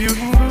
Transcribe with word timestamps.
Beautiful 0.00 0.49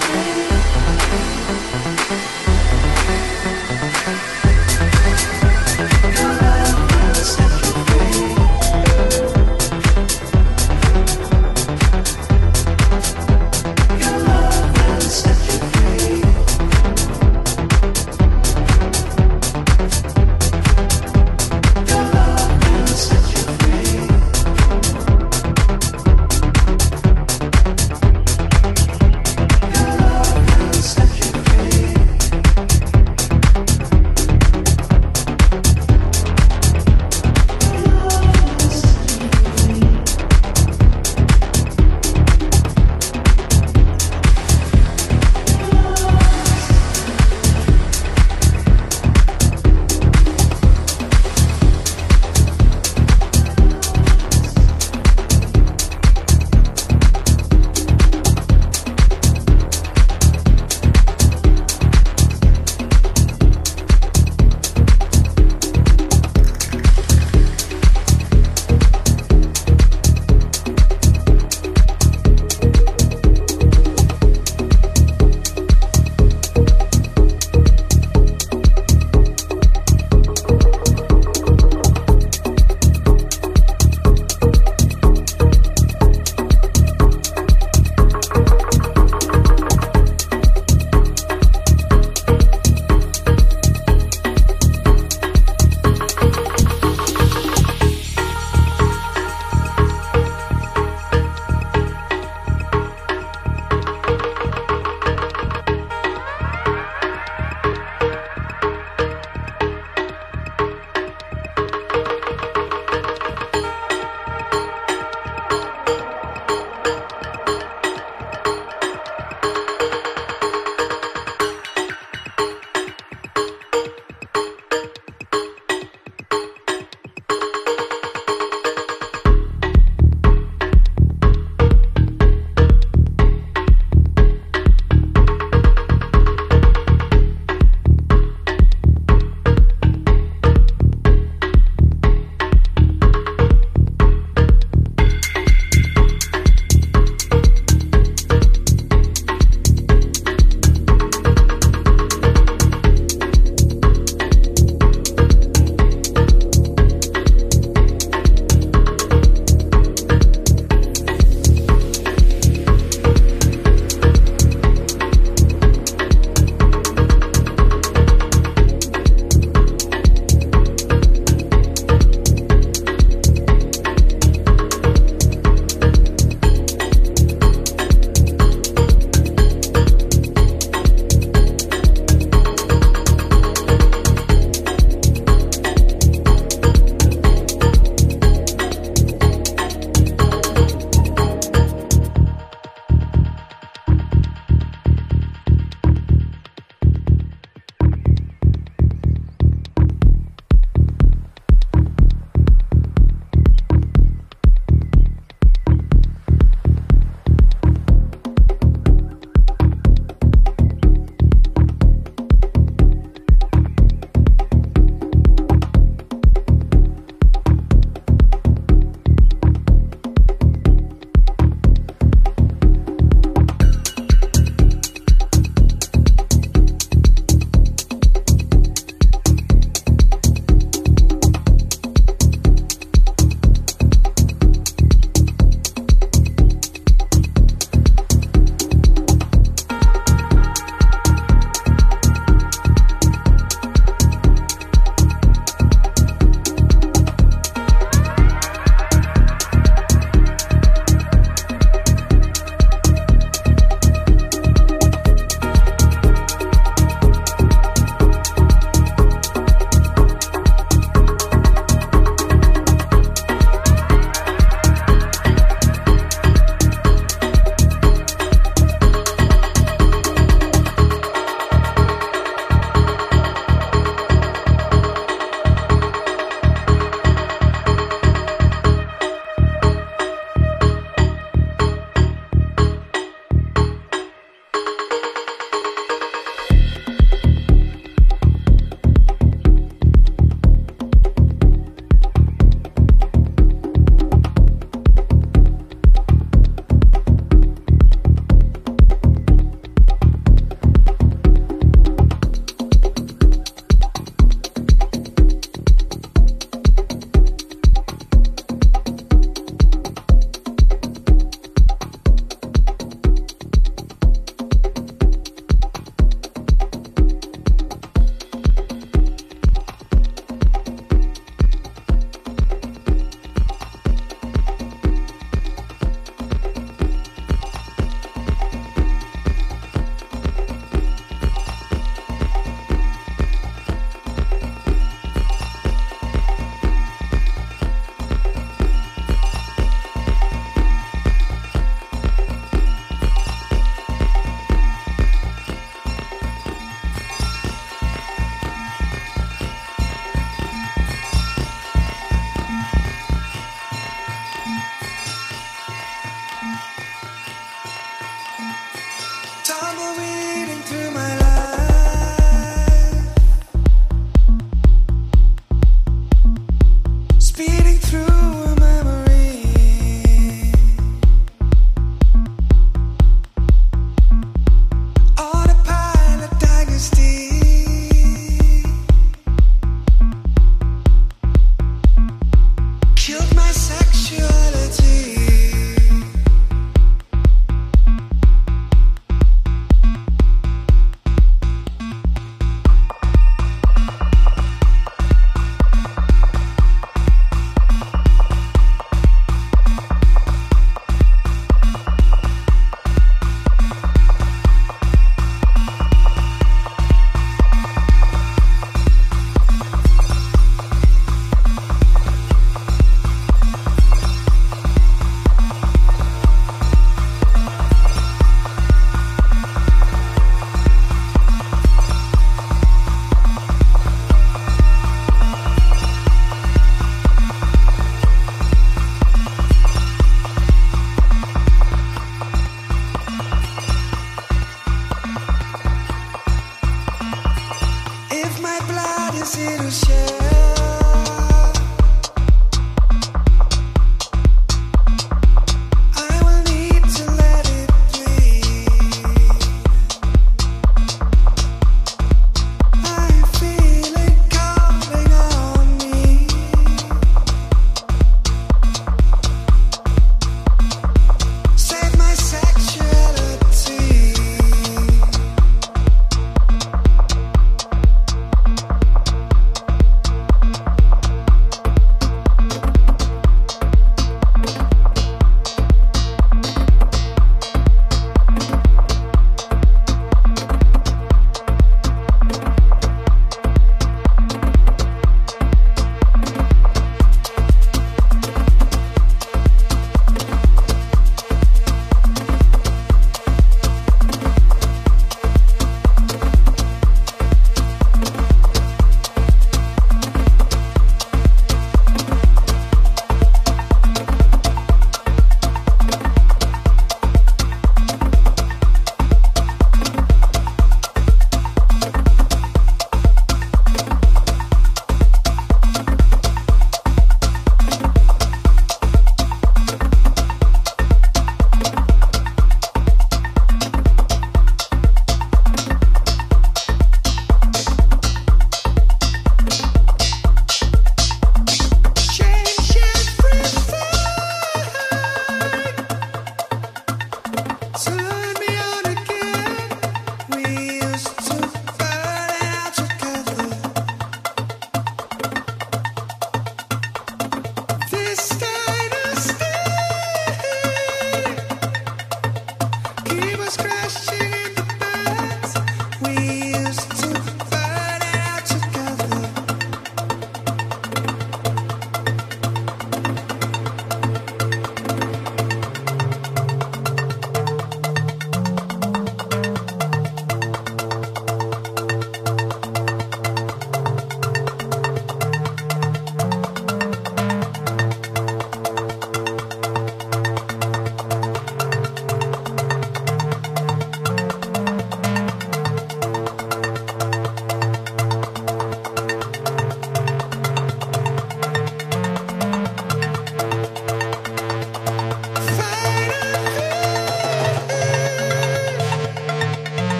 Your 0.00 0.16
love 0.16 0.57